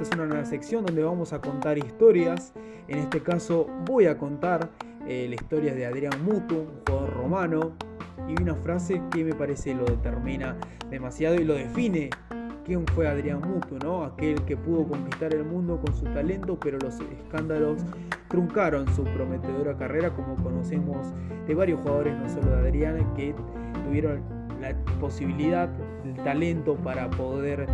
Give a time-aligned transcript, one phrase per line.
[0.00, 2.52] esta es una nueva sección donde vamos a contar historias.
[2.86, 4.68] En este caso voy a contar
[5.08, 7.72] eh, la historia de Adrián Mutu, un jugador romano,
[8.28, 10.56] y una frase que me parece lo determina
[10.88, 12.10] demasiado y lo define
[12.64, 14.04] quién fue Adrián Mutu, ¿no?
[14.04, 17.82] Aquel que pudo conquistar el mundo con su talento, pero los escándalos
[18.28, 21.08] truncaron su prometedora carrera, como conocemos
[21.48, 23.34] de varios jugadores, no solo de Adrián, que
[23.84, 24.22] tuvieron
[24.60, 25.68] la posibilidad,
[26.04, 27.66] el talento para poder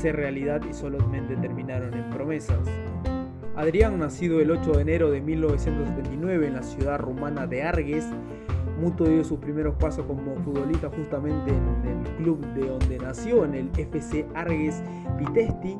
[0.00, 2.58] ser realidad y solamente terminaron en promesas.
[3.54, 8.06] Adrián, nacido el 8 de enero de 1979 en la ciudad rumana de Arges,
[8.80, 13.54] Muto dio sus primeros pasos como futbolista justamente en el club de donde nació, en
[13.54, 14.82] el FC Arges
[15.18, 15.76] Pitesti.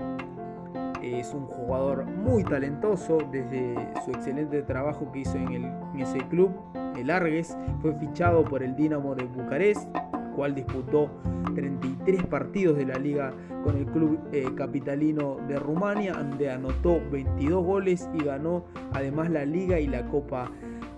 [1.02, 3.74] Es un jugador muy talentoso desde
[4.04, 6.50] su excelente trabajo que hizo en, el, ese club,
[6.94, 7.56] el Arges.
[7.80, 9.88] Fue fichado por el Dinamo de Bucarest,
[10.30, 11.10] cual disputó
[11.54, 13.32] 33 partidos de la liga
[13.64, 19.44] con el club eh, capitalino de Rumania, donde anotó 22 goles y ganó además la
[19.44, 20.50] liga y la Copa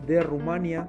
[0.07, 0.89] de Rumania.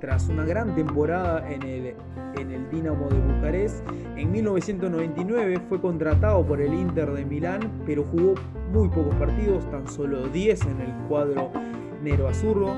[0.00, 1.94] Tras una gran temporada en el,
[2.36, 3.84] en el Dinamo de Bucarest,
[4.16, 8.34] en 1999 fue contratado por el Inter de Milán, pero jugó
[8.72, 11.52] muy pocos partidos, tan solo 10 en el cuadro
[12.02, 12.74] nero azurro.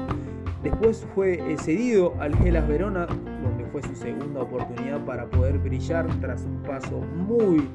[0.64, 6.08] Después fue eh, cedido al Gelas Verona, donde fue su segunda oportunidad para poder brillar
[6.20, 7.68] tras un paso muy,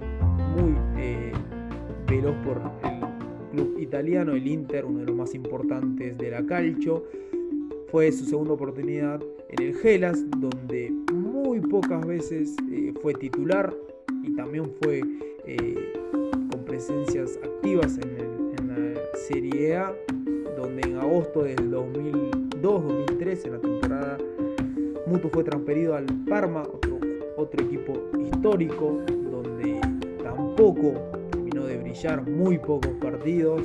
[0.57, 1.31] muy eh,
[2.07, 2.99] veloz por el
[3.51, 7.03] club italiano, el Inter, uno de los más importantes de la calcio.
[7.91, 13.71] Fue su segunda oportunidad en el Gelas, donde muy pocas veces eh, fue titular
[14.23, 15.01] y también fue
[16.51, 18.17] con presencias activas en,
[18.59, 19.95] en, la Serie A,
[20.55, 21.71] donde en agosto del
[22.61, 24.17] 2002-2003, en la temporada,
[25.07, 26.63] Mutu fue transferido al Parma,
[27.37, 28.97] otro, equipo histórico,
[29.31, 29.79] donde
[30.21, 30.93] tampoco
[31.31, 33.63] terminó de brillar, muy pocos partidos.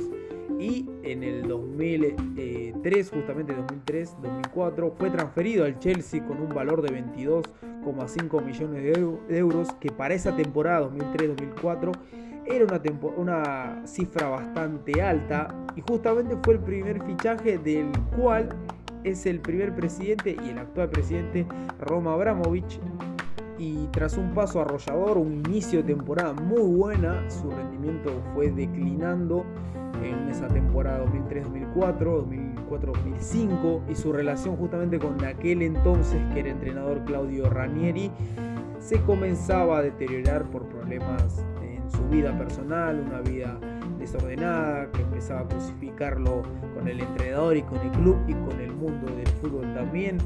[0.57, 3.53] Y en el 2003, justamente
[3.85, 8.83] 2003-2004, fue transferido al Chelsea con un valor de 22,5 millones
[9.27, 11.91] de euros, que para esa temporada 2003-2004
[12.45, 12.65] era
[13.17, 15.53] una cifra bastante alta.
[15.75, 18.49] Y justamente fue el primer fichaje del cual
[19.05, 21.45] es el primer presidente y el actual presidente
[21.79, 22.79] Roma Abramovich.
[23.57, 29.45] Y tras un paso arrollador, un inicio de temporada muy buena, su rendimiento fue declinando
[30.03, 32.25] en esa temporada 2003-2004,
[32.69, 38.11] 2004-2005 y su relación justamente con aquel entonces que era entrenador Claudio Ranieri
[38.79, 43.57] se comenzaba a deteriorar por problemas en su vida personal, una vida
[43.97, 48.71] desordenada que empezaba a crucificarlo con el entrenador y con el club y con el
[48.71, 50.17] mundo del fútbol también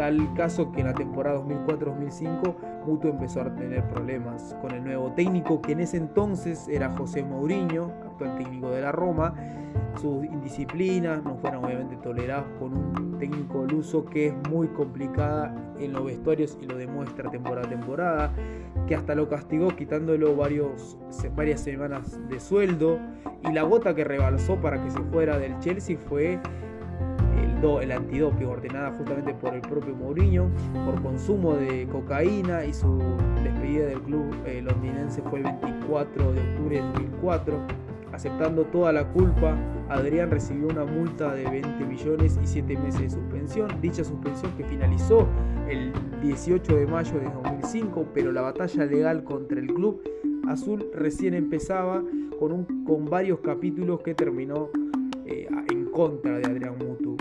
[0.00, 5.12] Tal caso que en la temporada 2004-2005 Mutu empezó a tener problemas con el nuevo
[5.12, 9.34] técnico que en ese entonces era José Mourinho, actual técnico de la Roma.
[10.00, 15.92] Sus indisciplinas no fueron obviamente toleradas con un técnico luso que es muy complicada en
[15.92, 18.32] los vestuarios y lo demuestra temporada a temporada,
[18.86, 22.98] que hasta lo castigó quitándolo varias semanas de sueldo
[23.46, 26.40] y la gota que rebalsó para que se fuera del Chelsea fue
[27.60, 30.50] el antidoping ordenada justamente por el propio Mourinho
[30.86, 32.98] por consumo de cocaína y su
[33.44, 37.58] despedida del club eh, londinense fue el 24 de octubre de 2004.
[38.12, 39.56] Aceptando toda la culpa,
[39.90, 43.68] Adrián recibió una multa de 20 millones y 7 meses de suspensión.
[43.82, 45.28] Dicha suspensión que finalizó
[45.68, 50.02] el 18 de mayo de 2005, pero la batalla legal contra el club
[50.48, 52.02] azul recién empezaba
[52.38, 54.70] con, un, con varios capítulos que terminó
[55.26, 57.19] eh, en contra de Adrián Mutu.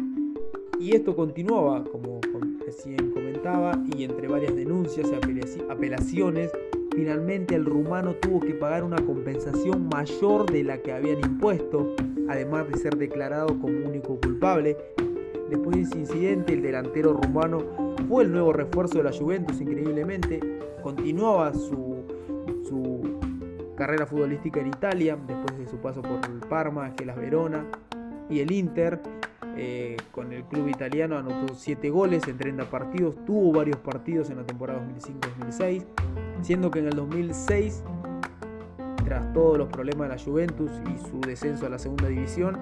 [0.80, 2.22] Y esto continuaba, como
[2.66, 6.52] recién comentaba, y entre varias denuncias y apelaciones,
[6.96, 11.96] finalmente el rumano tuvo que pagar una compensación mayor de la que habían impuesto,
[12.30, 14.78] además de ser declarado como único culpable.
[15.50, 17.60] Después de ese incidente, el delantero rumano
[18.08, 20.40] fue el nuevo refuerzo de la Juventus, increíblemente.
[20.82, 22.06] Continuaba su,
[22.64, 23.20] su
[23.75, 27.66] carrera futbolística en Italia, después de su paso por el Parma, Gelas Verona
[28.30, 29.02] y el Inter
[29.62, 34.38] eh, con el club italiano anotó 7 goles en 30 partidos, tuvo varios partidos en
[34.38, 35.86] la temporada 2005-2006,
[36.42, 37.84] siendo que en el 2006,
[39.04, 42.58] tras todos los problemas de la Juventus y su descenso a la segunda división,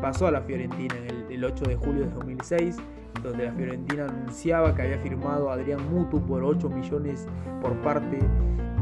[0.00, 2.76] pasó a la Fiorentina en el, el 8 de julio de 2006,
[3.22, 7.26] donde la Fiorentina anunciaba que había firmado a Adrián Mutu por 8 millones
[7.60, 8.20] por parte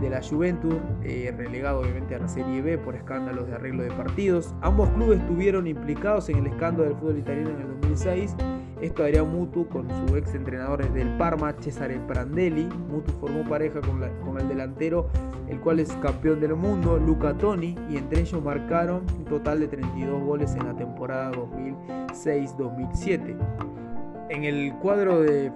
[0.01, 3.91] de la Juventus, eh, relegado obviamente a la Serie B por escándalos de arreglo de
[3.91, 4.55] partidos.
[4.61, 8.37] Ambos clubes estuvieron implicados en el escándalo del fútbol italiano en el 2006
[8.81, 12.65] Esto Adrián Mutu con su ex entrenador del Parma, Cesare Prandelli.
[12.65, 15.09] Mutu formó pareja con, con, el delantero,
[15.49, 19.69] el cual es campeón del mundo, Luca Toni, y entre ellos marcaron un total de
[19.69, 23.84] 32 goles en la temporada 2006-2007.
[24.29, 25.53] En el cuadro de,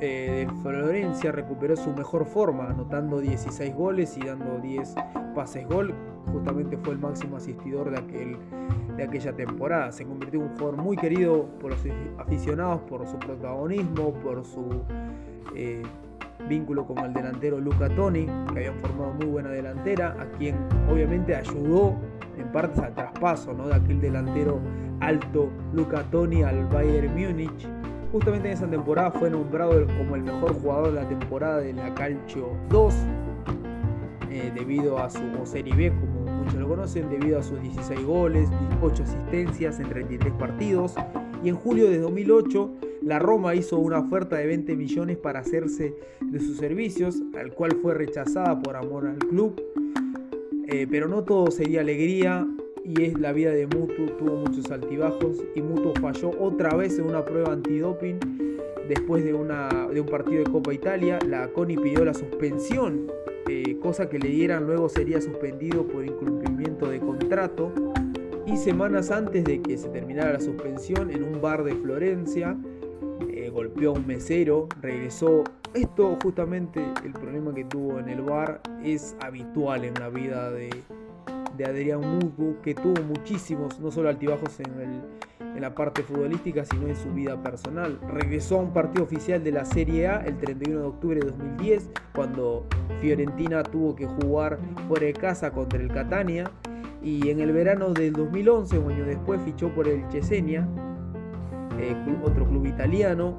[0.00, 4.94] eh, de, Florencia recuperó su mejor forma, anotando 16 goles y dando 10
[5.34, 5.94] pases gol.
[6.30, 8.36] Justamente fue el máximo asistidor de, aquel,
[8.96, 9.92] de aquella temporada.
[9.92, 11.80] Se convirtió en un jugador muy querido por los
[12.18, 14.82] aficionados, por su protagonismo, por su
[15.56, 15.82] eh,
[16.48, 20.56] vínculo con el delantero Luca Toni, que habían formado muy buena delantera, a quien
[20.90, 21.94] obviamente ayudó
[22.38, 23.68] en parte al traspaso ¿no?
[23.68, 24.60] de aquel delantero
[25.00, 27.68] alto Luca Toni al Bayern Múnich
[28.12, 31.94] Justamente en esa temporada fue nombrado como el mejor jugador de la temporada de la
[31.94, 32.94] Calcio 2,
[34.30, 38.50] eh, debido a su Serie B, como muchos lo conocen, debido a sus 16 goles,
[38.82, 40.94] 8 asistencias en 33 partidos.
[41.42, 42.70] Y en julio de 2008,
[43.00, 47.78] la Roma hizo una oferta de 20 millones para hacerse de sus servicios, al cual
[47.80, 49.58] fue rechazada por amor al club.
[50.68, 52.46] Eh, pero no todo sería alegría
[52.84, 57.06] y es la vida de Mutu, tuvo muchos altibajos y Mutu falló otra vez en
[57.06, 58.18] una prueba antidoping
[58.88, 61.18] después de, una, de un partido de Copa Italia.
[61.26, 63.06] La CONI pidió la suspensión,
[63.48, 67.72] eh, cosa que le dieran luego sería suspendido por incumplimiento de contrato.
[68.46, 72.56] Y semanas antes de que se terminara la suspensión, en un bar de Florencia,
[73.32, 75.44] eh, golpeó a un mesero, regresó.
[75.74, 80.68] Esto justamente el problema que tuvo en el bar es habitual en la vida de,
[81.62, 85.02] de Adrián Mutu, que tuvo muchísimos, no solo altibajos en,
[85.54, 88.00] en, la parte futbolística, sino en su vida personal.
[88.08, 91.90] Regresó a un partido oficial de la Serie A el 31 de octubre de 2010,
[92.14, 92.66] cuando
[93.00, 96.50] Fiorentina tuvo que jugar fuera de casa contra el Catania.
[97.00, 100.66] Y en el verano del 2011, un año después, fichó por el Cesenia,
[101.78, 101.94] eh,
[102.24, 103.36] otro club italiano.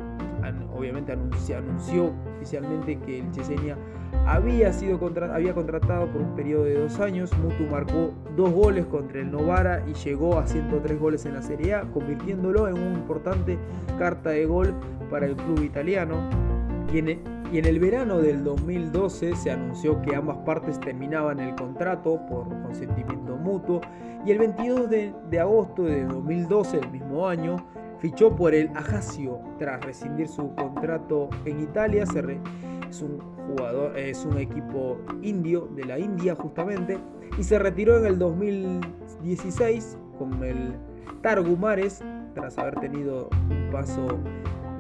[0.74, 3.78] Obviamente anunció, anunció oficialmente que el Chesenia
[4.26, 5.00] había sido
[5.34, 7.32] había contratado por un periodo de dos años.
[7.38, 11.76] Mutu marcó dos goles contra el Novara y llegó a 103 goles en la Serie
[11.76, 13.58] A, convirtiéndolo en una importante
[13.98, 14.74] carta de gol
[15.10, 16.18] para el club italiano.
[16.94, 22.20] Y en, en el verano del 2012 se anunció que ambas partes terminaban el contrato
[22.28, 23.82] por consentimiento mutuo.
[24.26, 27.58] Y el 22 de, de agosto de 2012, el mismo año,
[28.04, 32.04] fichó por el Ajaccio tras rescindir su contrato en Italia.
[32.04, 33.18] es un
[33.48, 37.00] jugador, es un equipo indio de la India justamente
[37.38, 40.74] y se retiró en el 2016 con el
[41.22, 42.04] Targumares
[42.36, 44.20] tras haber tenido un paso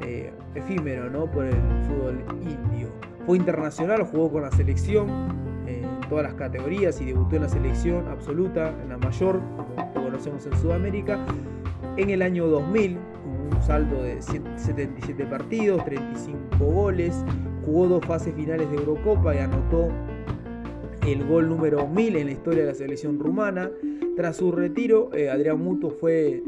[0.02, 1.32] eh, efímero ¿no?
[1.32, 1.56] por el
[1.88, 2.90] fútbol indio.
[3.26, 5.08] Fue internacional, jugó con la selección
[5.66, 10.46] en todas las categorías y debutó en la selección absoluta, en la mayor, como conocemos
[10.46, 11.26] en Sudamérica,
[11.96, 13.13] en el año 2000
[13.62, 17.24] saldo de 77 partidos, 35 goles,
[17.66, 19.90] jugó dos fases finales de Eurocopa y anotó
[21.08, 23.70] el gol número 1000 en la historia de la selección rumana.
[24.16, 26.42] Tras su retiro, eh, Adrián Muto fue,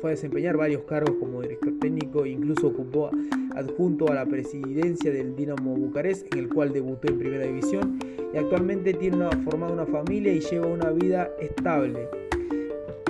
[0.00, 3.10] fue a desempeñar varios cargos como director técnico e incluso ocupó
[3.54, 7.98] adjunto a la presidencia del Dinamo Bucarest, en el cual debutó en primera división
[8.32, 12.08] y actualmente tiene una, formado una familia y lleva una vida estable.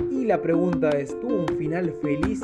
[0.09, 2.41] Y la pregunta es, ¿tuvo un final feliz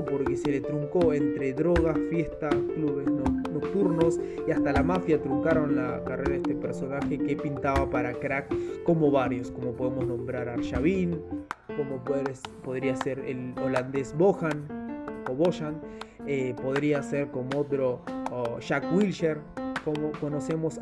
[0.00, 3.06] porque se le truncó entre drogas, fiestas, clubes
[3.52, 8.52] nocturnos y hasta la mafia truncaron la carrera de este personaje que pintaba para crack
[8.84, 11.20] como varios, como podemos nombrar a Arjavin,
[11.76, 12.02] como
[12.64, 14.66] podría ser el holandés Bohan
[15.28, 15.80] o Bojan,
[16.26, 18.00] eh, podría ser como otro
[18.60, 19.40] Jack Wilshere,
[19.84, 20.80] como conocemos